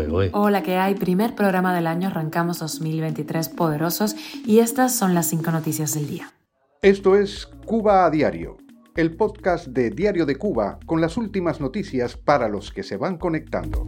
¿eh? 0.00 0.30
Hola, 0.32 0.62
¿qué 0.62 0.78
hay? 0.78 0.94
Primer 0.94 1.34
programa 1.34 1.74
del 1.74 1.86
año, 1.86 2.08
arrancamos 2.08 2.58
2023 2.58 3.50
poderosos 3.50 4.16
y 4.46 4.60
estas 4.60 4.94
son 4.94 5.14
las 5.14 5.26
cinco 5.26 5.50
noticias 5.50 5.94
del 5.94 6.08
día. 6.08 6.32
Esto 6.80 7.16
es 7.16 7.46
Cuba 7.66 8.06
a 8.06 8.10
Diario, 8.10 8.56
el 8.96 9.14
podcast 9.16 9.66
de 9.66 9.90
Diario 9.90 10.24
de 10.24 10.36
Cuba 10.36 10.78
con 10.86 11.00
las 11.00 11.16
últimas 11.16 11.60
noticias 11.60 12.16
para 12.16 12.48
los 12.48 12.72
que 12.72 12.82
se 12.82 12.96
van 12.96 13.18
conectando. 13.18 13.86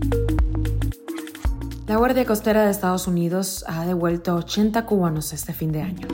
La 1.86 1.96
Guardia 1.96 2.25
Costera 2.25 2.64
de 2.64 2.71
Estados 2.71 3.07
Unidos 3.07 3.64
ha 3.66 3.86
devuelto 3.86 4.32
a 4.32 4.36
80 4.36 4.86
cubanos 4.86 5.32
este 5.32 5.52
fin 5.52 5.73
de 5.73 5.82
año. 5.82 6.09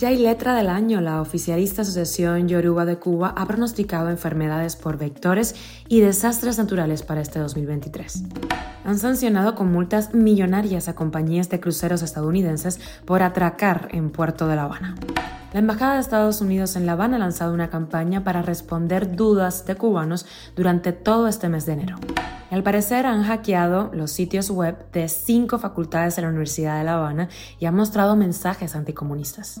Ya 0.00 0.08
hay 0.08 0.16
letra 0.16 0.54
del 0.54 0.70
año, 0.70 1.02
la 1.02 1.20
oficialista 1.20 1.82
Asociación 1.82 2.48
Yoruba 2.48 2.86
de 2.86 2.98
Cuba 2.98 3.34
ha 3.36 3.44
pronosticado 3.44 4.08
enfermedades 4.08 4.74
por 4.74 4.96
vectores 4.96 5.54
y 5.88 6.00
desastres 6.00 6.56
naturales 6.56 7.02
para 7.02 7.20
este 7.20 7.38
2023. 7.38 8.22
Han 8.86 8.98
sancionado 8.98 9.54
con 9.54 9.70
multas 9.70 10.14
millonarias 10.14 10.88
a 10.88 10.94
compañías 10.94 11.50
de 11.50 11.60
cruceros 11.60 12.00
estadounidenses 12.00 12.80
por 13.04 13.22
atracar 13.22 13.88
en 13.90 14.08
Puerto 14.08 14.48
de 14.48 14.56
La 14.56 14.62
Habana. 14.62 14.94
La 15.52 15.60
Embajada 15.60 15.96
de 15.96 16.00
Estados 16.00 16.40
Unidos 16.40 16.76
en 16.76 16.86
La 16.86 16.92
Habana 16.92 17.16
ha 17.16 17.20
lanzado 17.20 17.52
una 17.52 17.68
campaña 17.68 18.24
para 18.24 18.40
responder 18.40 19.14
dudas 19.14 19.66
de 19.66 19.74
cubanos 19.74 20.24
durante 20.56 20.92
todo 20.92 21.28
este 21.28 21.50
mes 21.50 21.66
de 21.66 21.74
enero. 21.74 21.96
Al 22.50 22.62
parecer 22.62 23.04
han 23.04 23.24
hackeado 23.24 23.90
los 23.92 24.12
sitios 24.12 24.48
web 24.48 24.78
de 24.92 25.08
cinco 25.08 25.58
facultades 25.58 26.16
de 26.16 26.22
la 26.22 26.28
Universidad 26.28 26.78
de 26.78 26.84
La 26.84 26.94
Habana 26.94 27.28
y 27.58 27.66
han 27.66 27.74
mostrado 27.74 28.16
mensajes 28.16 28.74
anticomunistas. 28.74 29.60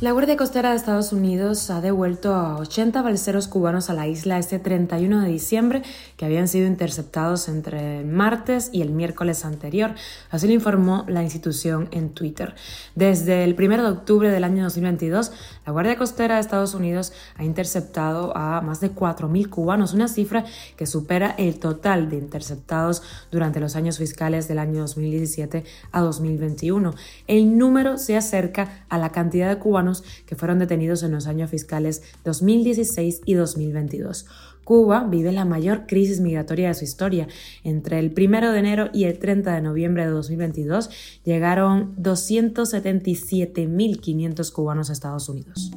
La 0.00 0.10
Guardia 0.10 0.36
Costera 0.36 0.70
de 0.70 0.76
Estados 0.76 1.12
Unidos 1.12 1.70
ha 1.70 1.80
devuelto 1.80 2.34
a 2.34 2.56
80 2.56 3.00
balseros 3.00 3.46
cubanos 3.46 3.90
a 3.90 3.94
la 3.94 4.08
isla 4.08 4.40
este 4.40 4.58
31 4.58 5.20
de 5.20 5.28
diciembre 5.28 5.82
que 6.16 6.24
habían 6.24 6.48
sido 6.48 6.66
interceptados 6.66 7.46
entre 7.48 8.00
el 8.00 8.06
martes 8.06 8.70
y 8.72 8.82
el 8.82 8.90
miércoles 8.90 9.44
anterior. 9.44 9.94
Así 10.30 10.48
lo 10.48 10.52
informó 10.52 11.04
la 11.06 11.22
institución 11.22 11.88
en 11.92 12.10
Twitter. 12.10 12.56
Desde 12.96 13.44
el 13.44 13.54
1 13.54 13.84
de 13.84 13.88
octubre 13.88 14.30
del 14.30 14.42
año 14.42 14.64
2022, 14.64 15.30
la 15.64 15.72
Guardia 15.72 15.96
Costera 15.96 16.34
de 16.34 16.40
Estados 16.40 16.74
Unidos 16.74 17.12
ha 17.36 17.44
interceptado 17.44 18.36
a 18.36 18.60
más 18.62 18.80
de 18.80 18.92
4.000 18.92 19.48
cubanos, 19.48 19.94
una 19.94 20.08
cifra 20.08 20.44
que 20.76 20.86
supera 20.86 21.36
el 21.38 21.60
total 21.60 22.10
de 22.10 22.16
interceptados 22.16 23.04
durante 23.30 23.60
los 23.60 23.76
años 23.76 23.98
fiscales 23.98 24.48
del 24.48 24.58
año 24.58 24.80
2017 24.80 25.62
a 25.92 26.00
2021. 26.00 26.94
El 27.28 27.56
número 27.56 27.96
se 27.96 28.16
acerca 28.16 28.84
a 28.88 28.98
la 28.98 29.10
cantidad 29.10 29.48
de 29.48 29.60
cubanos 29.60 29.83
que 30.26 30.36
fueron 30.36 30.58
detenidos 30.58 31.02
en 31.02 31.12
los 31.12 31.26
años 31.26 31.50
fiscales 31.50 32.02
2016 32.24 33.20
y 33.24 33.34
2022. 33.34 34.26
Cuba 34.64 35.04
vive 35.04 35.30
la 35.32 35.44
mayor 35.44 35.86
crisis 35.86 36.20
migratoria 36.20 36.68
de 36.68 36.74
su 36.74 36.84
historia. 36.84 37.26
Entre 37.62 37.98
el 37.98 38.14
1 38.16 38.52
de 38.52 38.58
enero 38.58 38.88
y 38.92 39.04
el 39.04 39.18
30 39.18 39.54
de 39.54 39.60
noviembre 39.60 40.04
de 40.04 40.10
2022 40.10 40.88
llegaron 41.24 41.94
277.500 41.96 44.52
cubanos 44.52 44.90
a 44.90 44.92
Estados 44.92 45.28
Unidos 45.28 45.72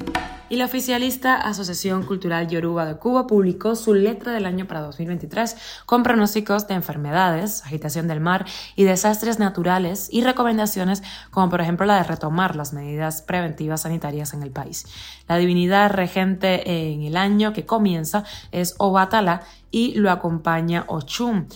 y 0.49 0.55
la 0.55 0.65
oficialista 0.65 1.35
Asociación 1.35 2.03
Cultural 2.03 2.47
Yoruba 2.47 2.85
de 2.85 2.97
Cuba 2.97 3.27
publicó 3.27 3.75
su 3.75 3.93
letra 3.93 4.33
del 4.33 4.45
año 4.45 4.65
para 4.65 4.81
2023 4.81 5.57
con 5.85 6.03
pronósticos 6.03 6.67
de 6.67 6.75
enfermedades, 6.75 7.63
agitación 7.65 8.07
del 8.07 8.21
mar 8.21 8.45
y 8.75 8.83
desastres 8.83 9.39
naturales 9.39 10.07
y 10.11 10.23
recomendaciones 10.23 11.03
como 11.31 11.49
por 11.49 11.61
ejemplo 11.61 11.85
la 11.85 11.97
de 11.97 12.03
retomar 12.03 12.55
las 12.55 12.73
medidas 12.73 13.21
preventivas 13.21 13.81
sanitarias 13.81 14.33
en 14.33 14.43
el 14.43 14.51
país. 14.51 14.85
La 15.27 15.37
divinidad 15.37 15.91
regente 15.91 16.93
en 16.93 17.03
el 17.03 17.17
año 17.17 17.51
que 17.51 17.65
comienza 17.65 18.23
es 18.51 18.75
Obatala 18.77 19.41
y 19.71 19.95
lo 19.95 20.11
acompaña 20.11 20.85
Ochum. 20.87 21.47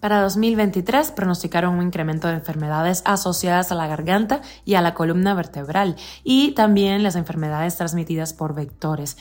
Para 0.00 0.20
2023 0.20 1.12
pronosticaron 1.12 1.76
un 1.76 1.82
incremento 1.82 2.28
de 2.28 2.34
enfermedades 2.34 3.02
asociadas 3.06 3.72
a 3.72 3.74
la 3.74 3.86
garganta 3.86 4.42
y 4.66 4.74
a 4.74 4.82
la 4.82 4.92
columna 4.92 5.32
vertebral 5.32 5.96
y 6.22 6.52
también 6.52 7.02
las 7.02 7.16
enfermedades 7.16 7.76
transmitidas 7.76 8.34
por 8.34 8.54
vectores. 8.54 9.16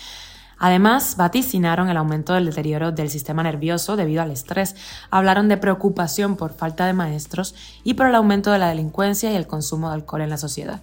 Además, 0.57 1.15
vaticinaron 1.17 1.89
el 1.89 1.97
aumento 1.97 2.33
del 2.33 2.45
deterioro 2.45 2.91
del 2.91 3.09
sistema 3.09 3.43
nervioso 3.43 3.95
debido 3.95 4.21
al 4.21 4.31
estrés. 4.31 4.75
Hablaron 5.09 5.47
de 5.47 5.57
preocupación 5.57 6.35
por 6.35 6.53
falta 6.53 6.85
de 6.85 6.93
maestros 6.93 7.55
y 7.83 7.95
por 7.95 8.07
el 8.07 8.15
aumento 8.15 8.51
de 8.51 8.59
la 8.59 8.69
delincuencia 8.69 9.31
y 9.31 9.35
el 9.35 9.47
consumo 9.47 9.89
de 9.89 9.95
alcohol 9.95 10.21
en 10.21 10.29
la 10.29 10.37
sociedad. 10.37 10.81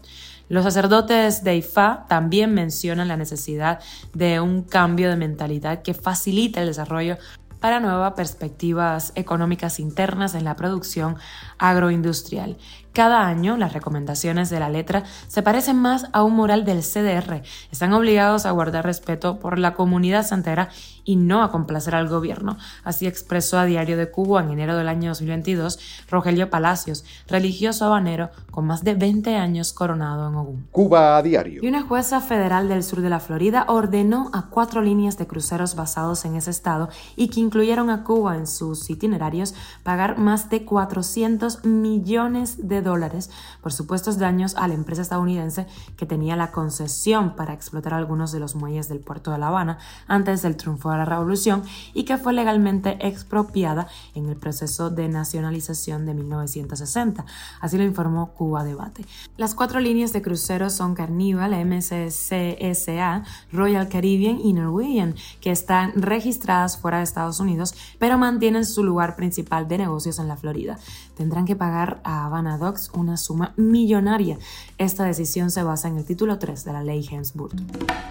Los 0.51 0.65
sacerdotes 0.65 1.45
de 1.45 1.55
Ifá 1.55 2.07
también 2.09 2.53
mencionan 2.53 3.07
la 3.07 3.17
necesidad 3.17 3.79
de 4.15 4.41
un 4.41 4.65
cambio 4.65 5.09
de 5.09 5.15
mentalidad 5.15 5.83
que 5.83 5.95
facilite 5.95 6.59
el 6.59 6.67
desarrollo 6.67 7.19
para 7.61 7.79
nuevas 7.79 8.15
perspectivas 8.15 9.13
económicas 9.15 9.79
internas 9.79 10.35
en 10.35 10.43
la 10.43 10.57
producción 10.57 11.19
agroindustrial. 11.59 12.57
Cada 12.93 13.27
año 13.27 13.57
las 13.57 13.73
recomendaciones 13.73 14.51
de 14.51 14.59
la 14.59 14.69
letra 14.69 15.05
se 15.29 15.43
parecen 15.43 15.77
más 15.77 16.07
a 16.13 16.25
un 16.25 16.35
mural 16.35 16.65
del 16.65 16.83
CDR. 16.83 17.43
Están 17.71 17.93
obligados 17.93 18.47
a 18.47 18.51
guardar 18.51 18.85
respeto 18.85 19.39
por 19.39 19.59
la 19.59 19.75
comunidad 19.75 20.27
santera 20.27 20.71
y 21.05 21.17
no 21.17 21.43
a 21.43 21.51
complacer 21.51 21.95
al 21.95 22.09
gobierno. 22.09 22.57
Así 22.85 23.07
expresó 23.07 23.59
a 23.59 23.65
Diario 23.65 23.97
de 23.97 24.11
Cuba 24.11 24.43
en 24.43 24.51
enero 24.51 24.77
del 24.77 24.89
año 24.89 25.11
2022 25.11 25.79
Rogelio 26.09 26.51
Palacios, 26.51 27.05
religioso 27.29 27.85
habanero 27.85 28.31
con 28.51 28.67
más 28.67 28.83
de 28.85 28.95
20 28.95 29.37
años 29.37 29.73
coronado 29.73 30.29
en 30.29 30.35
Ogún. 30.35 30.67
Cuba 30.71 31.17
a 31.17 31.23
Diario. 31.23 31.63
Y 31.63 31.69
una 31.69 31.83
jueza 31.83 32.21
federal 32.21 32.69
del 32.69 32.83
sur 32.83 33.01
de 33.01 33.11
la 33.11 33.21
Florida 33.21 33.65
ordenó 33.69 34.31
a 34.33 34.49
cuatro 34.51 34.83
líneas 34.83 35.17
de 35.17 35.27
cruceros 35.27 35.75
basados 35.75 36.25
en 36.25 36.37
ese 36.37 36.51
estado 36.51 36.89
y 37.17 37.29
que 37.29 37.41
incluyeron 37.41 37.91
a 37.91 38.05
Cuba 38.05 38.37
en 38.37 38.47
sus 38.47 38.91
itinerarios 38.91 39.55
pagar 39.83 40.19
más 40.19 40.51
de 40.51 40.65
400 40.65 41.65
millones 41.65 42.69
de 42.69 42.80
dólares 42.83 43.31
por 43.63 43.73
supuestos 43.73 44.19
daños 44.19 44.55
a 44.57 44.69
la 44.69 44.75
empresa 44.75 45.03
estadounidense 45.03 45.67
que 45.97 46.07
tenía 46.07 46.37
la 46.37 46.51
concesión 46.51 47.37
para 47.37 47.53
explotar 47.53 47.95
algunos 47.95 48.33
de 48.33 48.41
los 48.41 48.55
muelles 48.55 48.89
del 48.89 49.01
puerto 49.01 49.31
de 49.31 49.39
La 49.39 49.49
Habana 49.49 49.79
antes 50.07 50.43
del 50.43 50.57
triunfo 50.57 50.91
de 50.91 50.99
la 50.99 51.05
revolución 51.05 51.63
y 51.95 52.05
que 52.05 52.19
fue 52.19 52.33
legalmente 52.33 52.99
expropiada 53.07 53.89
en 54.15 54.29
el 54.29 54.37
proceso 54.37 54.91
de 54.91 55.09
nacionalización 55.09 56.07
de 56.07 56.15
1960. 56.15 57.25
Así 57.61 57.77
lo 57.77 57.85
informó 57.85 58.33
Cuba 58.33 58.65
Debate. 58.65 59.05
Las 59.37 59.55
cuatro 59.55 59.81
líneas 59.81 60.13
de 60.13 60.23
cruceros 60.23 60.73
son 60.73 60.95
Carnival, 60.95 61.53
MSCSA, 61.65 63.25
Royal 63.53 63.89
Caribbean 63.89 64.41
y 64.41 64.53
Norwegian, 64.53 65.15
que 65.41 65.51
están 65.51 65.93
registradas 66.01 66.77
fuera 66.77 66.99
de 66.99 67.05
Estados 67.05 67.41
Unidos, 67.41 67.75
pero 67.99 68.19
mantienen 68.19 68.65
su 68.65 68.85
lugar 68.85 69.17
principal 69.17 69.69
de 69.69 69.79
negocios 69.79 70.19
en 70.19 70.29
la 70.29 70.37
Florida. 70.37 70.79
Tendrán 71.17 71.45
que 71.45 71.57
pagar 71.57 72.01
a 72.05 72.29
Havana 72.71 72.91
una 72.95 73.17
suma 73.17 73.53
millonaria. 73.57 74.39
Esta 74.79 75.05
decisión 75.05 75.51
se 75.51 75.63
basa 75.63 75.89
en 75.89 75.99
el 75.99 76.05
título 76.05 76.39
3 76.39 76.65
de 76.65 76.73
la 76.73 76.85
ley 76.85 77.07
Hensburg. 77.11 77.55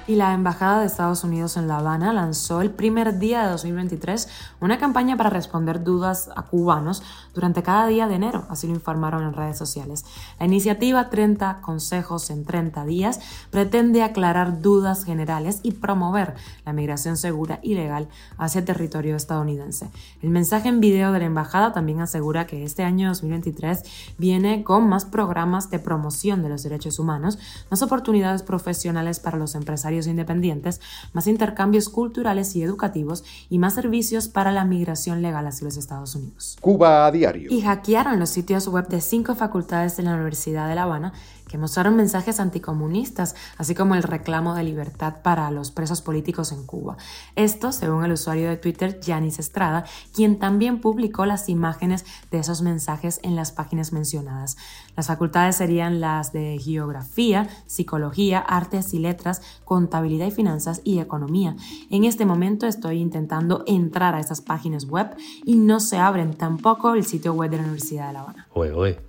Y 0.06 0.16
la 0.16 0.34
Embajada 0.34 0.82
de 0.82 0.88
Estados 0.88 1.24
Unidos 1.24 1.56
en 1.56 1.68
La 1.68 1.78
Habana 1.78 2.12
lanzó 2.14 2.62
el 2.62 2.72
primer 2.72 3.20
día 3.20 3.44
de 3.44 3.52
2023 3.52 4.28
una 4.60 4.78
campaña 4.78 5.16
para 5.16 5.30
responder 5.30 5.84
dudas 5.84 6.30
a 6.36 6.44
cubanos 6.44 7.04
durante 7.34 7.64
cada 7.64 7.88
día 7.88 8.08
de 8.08 8.16
enero, 8.16 8.46
así 8.50 8.68
lo 8.68 8.74
informaron 8.74 9.24
en 9.24 9.34
redes 9.34 9.58
sociales. 9.58 10.04
La 10.40 10.46
iniciativa 10.46 11.10
30 11.10 11.62
Consejos 11.62 12.30
en 12.30 12.44
30 12.44 12.86
días 12.86 13.20
pretende 13.52 14.04
aclarar 14.04 14.62
dudas 14.62 15.06
generales 15.06 15.60
y 15.64 15.72
promover 15.72 16.36
la 16.66 16.74
migración 16.74 17.16
segura 17.16 17.60
y 17.62 17.76
legal 17.76 18.10
hacia 18.38 18.60
el 18.60 18.66
territorio 18.66 19.16
estadounidense. 19.16 19.90
El 20.22 20.30
mensaje 20.30 20.70
en 20.70 20.80
video 20.82 21.12
de 21.12 21.20
la 21.20 21.26
embajada 21.26 21.72
también 21.72 22.02
asegura 22.02 22.48
que 22.48 22.64
este 22.64 22.84
año 22.84 23.10
2023 23.10 23.84
viene 24.18 24.49
con 24.64 24.90
más 24.90 25.06
programas 25.06 25.70
de 25.70 25.80
promoción 25.80 26.42
de 26.42 26.50
los 26.50 26.64
derechos 26.64 27.00
humanos, 27.00 27.38
más 27.70 27.82
oportunidades 27.82 28.44
profesionales 28.44 29.20
para 29.20 29.38
los 29.38 29.56
empresarios 29.56 30.08
independientes, 30.08 30.82
más 31.14 31.28
intercambios 31.28 31.90
culturales 31.90 32.56
y 32.56 32.64
educativos 32.64 33.24
y 33.50 33.60
más 33.60 33.76
servicios 33.76 34.28
para 34.28 34.52
la 34.52 34.66
migración 34.66 35.22
legal 35.22 35.46
hacia 35.48 35.66
los 35.66 35.78
Estados 35.78 36.16
Unidos. 36.16 36.58
Cuba 36.62 37.06
a 37.06 37.12
diario. 37.12 37.52
Y 37.52 37.62
hackearon 37.62 38.20
los 38.20 38.30
sitios 38.30 38.68
web 38.68 38.88
de 38.88 39.02
cinco 39.02 39.36
facultades 39.36 39.98
de 39.98 40.04
la 40.04 40.14
Universidad 40.14 40.68
de 40.68 40.76
La 40.76 40.84
Habana 40.84 41.14
que 41.50 41.58
mostraron 41.58 41.96
mensajes 41.96 42.40
anticomunistas, 42.40 43.36
así 43.58 43.76
como 43.76 43.96
el 43.96 44.04
reclamo 44.04 44.54
de 44.54 44.64
libertad 44.64 45.16
para 45.24 45.50
los 45.52 45.72
presos 45.72 46.02
políticos 46.02 46.52
en 46.52 46.66
Cuba. 46.66 46.96
Esto, 47.36 47.72
según 47.72 48.06
el 48.06 48.14
usuario 48.14 48.48
de 48.50 48.58
Twitter 48.58 49.00
Yanis 49.02 49.40
Estrada, 49.40 49.84
quien 50.14 50.40
también 50.40 50.80
publicó 50.80 51.26
las 51.26 51.50
imágenes 51.50 52.06
de 52.32 52.40
esos 52.40 52.62
mensajes 52.62 53.20
en 53.24 53.36
las 53.36 53.52
páginas 53.52 53.92
mencionadas. 53.92 54.58
Las 54.96 55.08
facultades 55.08 55.56
serían 55.56 56.00
las 56.00 56.32
de 56.32 56.60
geografía, 56.60 57.50
psicología, 57.66 58.40
artes 58.40 58.94
y 58.94 59.00
letras, 59.00 59.42
contabilidad 59.66 60.28
y 60.28 60.32
finanzas 60.32 60.82
y 60.84 61.00
economía. 61.00 61.56
En 61.90 62.04
este 62.04 62.26
momento 62.26 62.68
estoy 62.68 63.00
intentando 63.00 63.64
entrar 63.66 64.14
a 64.14 64.20
esas 64.20 64.42
páginas 64.42 64.86
web 64.86 65.16
y 65.44 65.56
no 65.56 65.80
se 65.80 65.98
abren 65.98 66.36
tampoco 66.36 66.94
el 66.94 67.06
sitio 67.06 67.34
web 67.34 67.50
de 67.50 67.58
la 67.58 67.64
Universidad 67.64 68.08
de 68.08 68.14
La 68.14 68.22
Habana. 68.22 68.48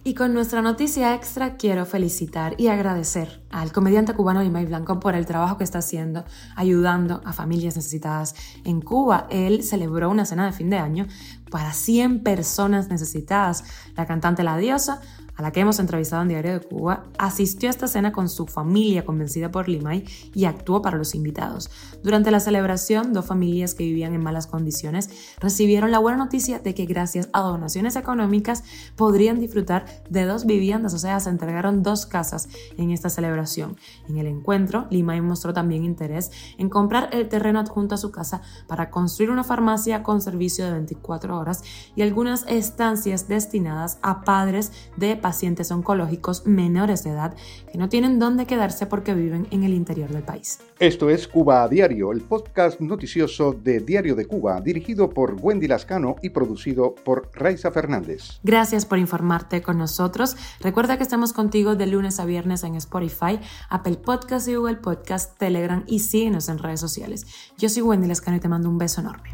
Y 0.04 0.14
con 0.14 0.32
nuestra 0.32 0.62
noticia 0.62 1.14
extra 1.14 1.56
quiero 1.56 1.84
felicitar 1.86 2.54
y 2.58 2.68
agradecer 2.68 3.42
al 3.50 3.72
comediante 3.72 4.14
cubano 4.14 4.42
Limay 4.42 4.66
Blanco 4.66 5.00
por 5.00 5.14
el 5.14 5.26
trabajo 5.26 5.58
que 5.58 5.64
está 5.64 5.78
haciendo 5.78 6.24
ayudando 6.56 7.20
a 7.24 7.32
familias 7.32 7.76
necesitadas 7.76 8.34
en 8.64 8.80
Cuba. 8.80 9.26
Él 9.30 9.62
celebró 9.62 10.10
una 10.10 10.24
cena 10.24 10.46
de 10.46 10.52
fin 10.52 10.70
de 10.70 10.78
año 10.78 11.06
para 11.50 11.72
100 11.72 12.22
personas 12.22 12.88
necesitadas. 12.88 13.64
La 13.96 14.06
cantante 14.06 14.44
La 14.44 14.56
Diosa 14.56 15.00
a 15.40 15.42
la 15.42 15.52
que 15.52 15.60
hemos 15.60 15.78
entrevistado 15.78 16.20
en 16.20 16.28
Diario 16.28 16.52
de 16.52 16.60
Cuba, 16.60 17.04
asistió 17.16 17.70
a 17.70 17.70
esta 17.70 17.88
cena 17.88 18.12
con 18.12 18.28
su 18.28 18.46
familia 18.46 19.06
convencida 19.06 19.50
por 19.50 19.70
Limay 19.70 20.04
y 20.34 20.44
actuó 20.44 20.82
para 20.82 20.98
los 20.98 21.14
invitados. 21.14 21.70
Durante 22.02 22.30
la 22.30 22.40
celebración, 22.40 23.14
dos 23.14 23.24
familias 23.24 23.72
que 23.72 23.84
vivían 23.84 24.12
en 24.12 24.22
malas 24.22 24.46
condiciones 24.46 25.08
recibieron 25.40 25.92
la 25.92 25.98
buena 25.98 26.18
noticia 26.18 26.58
de 26.58 26.74
que 26.74 26.84
gracias 26.84 27.30
a 27.32 27.40
donaciones 27.40 27.96
económicas 27.96 28.64
podrían 28.96 29.40
disfrutar 29.40 29.86
de 30.10 30.26
dos 30.26 30.44
viviendas, 30.44 30.92
o 30.92 30.98
sea, 30.98 31.18
se 31.20 31.30
entregaron 31.30 31.82
dos 31.82 32.04
casas 32.04 32.50
en 32.76 32.90
esta 32.90 33.08
celebración. 33.08 33.78
En 34.10 34.18
el 34.18 34.26
encuentro, 34.26 34.88
Limay 34.90 35.22
mostró 35.22 35.54
también 35.54 35.84
interés 35.84 36.30
en 36.58 36.68
comprar 36.68 37.08
el 37.12 37.30
terreno 37.30 37.60
adjunto 37.60 37.94
a 37.94 37.98
su 37.98 38.10
casa 38.10 38.42
para 38.66 38.90
construir 38.90 39.30
una 39.30 39.42
farmacia 39.42 40.02
con 40.02 40.20
servicio 40.20 40.66
de 40.66 40.72
24 40.72 41.38
horas 41.38 41.62
y 41.96 42.02
algunas 42.02 42.44
estancias 42.46 43.26
destinadas 43.26 43.98
a 44.02 44.20
padres 44.20 44.70
de 44.98 45.16
pacientes 45.16 45.29
pacientes 45.30 45.70
oncológicos 45.70 46.44
menores 46.44 47.04
de 47.04 47.10
edad 47.10 47.36
que 47.70 47.78
no 47.78 47.88
tienen 47.88 48.18
dónde 48.18 48.46
quedarse 48.46 48.86
porque 48.86 49.14
viven 49.14 49.46
en 49.52 49.62
el 49.62 49.74
interior 49.74 50.10
del 50.10 50.24
país. 50.24 50.58
Esto 50.80 51.08
es 51.08 51.28
Cuba 51.28 51.62
a 51.62 51.68
Diario, 51.68 52.10
el 52.10 52.22
podcast 52.22 52.80
noticioso 52.80 53.52
de 53.52 53.78
Diario 53.78 54.16
de 54.16 54.26
Cuba, 54.26 54.60
dirigido 54.60 55.08
por 55.08 55.36
Wendy 55.40 55.68
Lascano 55.68 56.16
y 56.20 56.30
producido 56.30 56.96
por 56.96 57.30
Raiza 57.32 57.70
Fernández. 57.70 58.40
Gracias 58.42 58.84
por 58.86 58.98
informarte 58.98 59.62
con 59.62 59.78
nosotros. 59.78 60.36
Recuerda 60.58 60.96
que 60.96 61.04
estamos 61.04 61.32
contigo 61.32 61.76
de 61.76 61.86
lunes 61.86 62.18
a 62.18 62.24
viernes 62.24 62.64
en 62.64 62.74
Spotify, 62.74 63.38
Apple 63.68 63.98
Podcast 63.98 64.48
y 64.48 64.56
Google 64.56 64.78
Podcast, 64.78 65.38
Telegram 65.38 65.84
y 65.86 66.00
síguenos 66.00 66.48
en 66.48 66.58
redes 66.58 66.80
sociales. 66.80 67.24
Yo 67.56 67.68
soy 67.68 67.82
Wendy 67.82 68.08
Lascano 68.08 68.36
y 68.38 68.40
te 68.40 68.48
mando 68.48 68.68
un 68.68 68.78
beso 68.78 69.00
enorme. 69.00 69.30